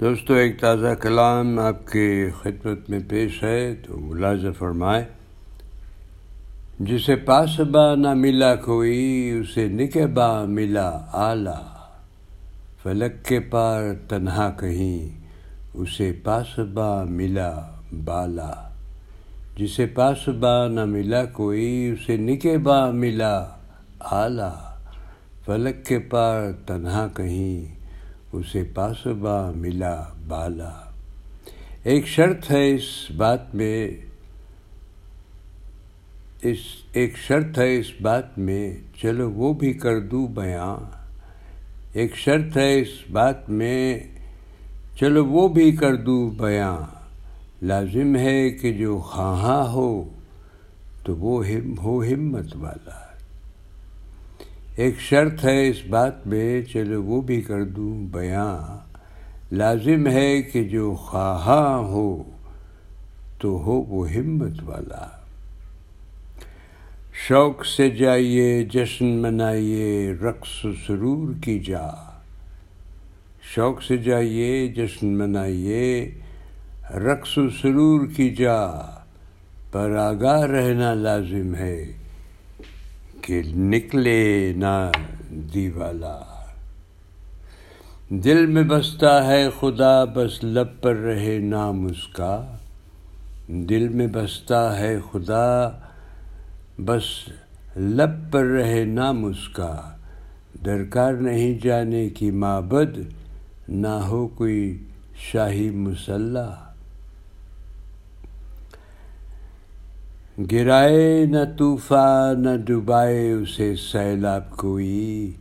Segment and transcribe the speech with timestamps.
[0.00, 5.04] دوستو، ایک تازہ کلام آپ کی خدمت میں پیش ہے، تو ملازم فرمائے
[6.80, 11.88] جسے پاس با نہ ملا کوئی، اسے نکبا ملا آلہ۔
[12.82, 15.20] فلک کے پار تنہا کہیں،
[15.74, 17.60] اسے پاسبا ملا
[18.04, 18.68] بالا۔
[19.56, 23.46] جسے پاس با نہ ملا کوئی، اسے نکبا ملا
[24.00, 24.74] آلہ۔
[25.46, 27.79] فلک کے پار تنہا کہیں
[28.32, 30.70] اسے پاسبا ملا بالا۔
[31.82, 33.90] ایک شرط ہے اس بات میں،
[36.42, 36.56] اس
[36.92, 40.76] ایک شرط ہے اس بات میں، چلو وہ بھی کر دوں بیاں۔
[41.92, 44.00] ایک شرط ہے اس بات میں،
[45.00, 46.76] چلو وہ بھی کر دوں بیاں۔
[47.62, 50.08] لازم ہے کہ جو خواہاں ہو،
[51.04, 51.44] تو وہ
[51.82, 53.09] ہو ہمت والا۔
[54.80, 58.78] ایک شرط ہے اس بات میں، چلو وہ بھی کر دوں بیاں۔
[59.54, 62.22] لازم ہے کہ جو خواہاں ہو
[63.38, 65.08] تو ہو وہ ہمت والا۔
[67.28, 71.88] شوق سے جائیے، جشن منائیے، رقص و سرور کی جا۔
[73.42, 76.10] شوق سے جائیے، جشن منائیے،
[76.90, 78.66] رقص و سرور کی جا۔
[79.72, 81.92] پر آگاہ رہنا لازم ہے۔
[83.22, 84.90] کہ نکلے نہ
[85.54, 86.20] دیوالا۔
[88.08, 92.56] دل میں بستا ہے خدا، بس لب پر رہے نام اس کا۔
[93.48, 95.68] دل میں بستا ہے خدا،
[96.78, 97.02] بس
[97.76, 99.96] لب پر رہے نام اس کا۔
[100.64, 102.98] درکار نہیں جانے کی معبد،
[103.68, 104.84] نہ ہو کوئی
[105.32, 106.69] شاہی مسلح۔
[110.52, 115.32] گرائے نہ طوفان، نہ ڈبائے اسے سیلاب کوئی۔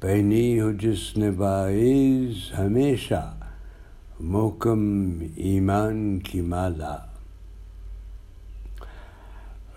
[0.00, 3.34] پہنی ہو جس نے باعث ہمیشہ
[4.20, 6.96] محکم ایمان کی مالا۔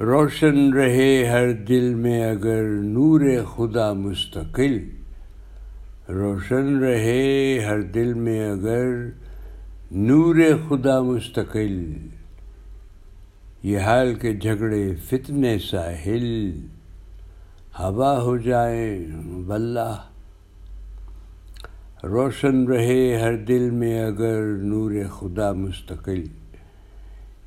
[0.00, 3.20] روشن رہے ہر دل میں اگر نور
[3.56, 4.78] خدا مستقل۔
[6.08, 9.08] روشن رہے ہر دل میں اگر
[9.90, 10.36] نور
[10.68, 11.92] خدا مستقل۔
[13.62, 16.52] یہ حال کے جھگڑے فتنے ساحل
[17.78, 19.06] ہوا ہو جائیں
[19.46, 19.96] واللہ۔
[22.04, 26.24] روشن رہے ہر دل میں اگر نور خدا مستقل۔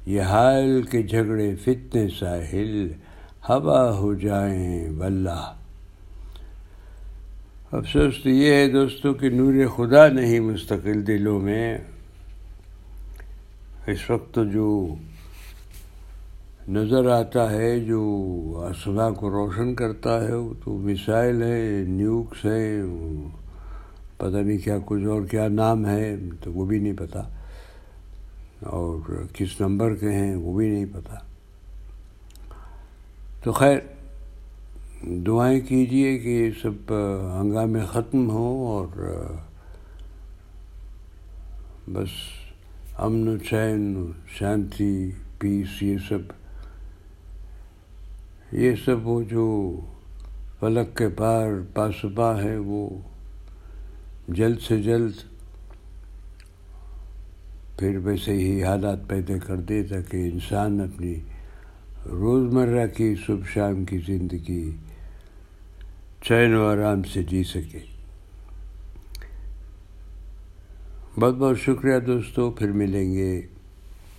[0.06, 2.92] یہ حال کے جھگڑے فتنے ساحل
[3.50, 5.54] ہوا ہو جائیں واللہ۔
[7.72, 11.78] افسوس تو یہ ہے دوستوں کہ نور خدا نہیں مستقل دلوں میں۔
[13.88, 14.96] اس وقت جو
[16.68, 18.02] نظر آتا ہے جو
[18.68, 22.82] آسما کو روشن کرتا ہے، وہ تو مسائل ہے، نیوکس ہے،
[24.18, 27.20] پتہ نہیں کیا کچھ اور کیا نام ہے، تو وہ بھی نہیں پتہ
[28.68, 31.16] اور کس نمبر کے ہیں، وہ بھی نہیں پتہ
[33.44, 33.78] تو خیر،
[35.26, 36.92] دعائیں کیجیے کہ یہ سب
[37.40, 38.88] ہنگامے ختم ہوں اور
[41.94, 42.16] بس
[42.98, 46.22] امن و چین شانتی پیس یہ سب
[48.52, 49.76] یہ سب وہ جو
[50.60, 52.90] فلک کے پار پاسبا ہے وہ
[54.28, 55.12] جلد سے جلد
[57.80, 61.16] پھر ویسے ہی حالات پیدا کر دے تاکہ انسان اپنی
[62.06, 64.72] روزمرہ کی صبح شام کی زندگی
[66.22, 67.80] چین و آرام سے جی سکے۔
[71.20, 73.42] بہت بہت شکریہ دوستو، پھر ملیں گے۔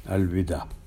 [0.05, 0.86] الوداع۔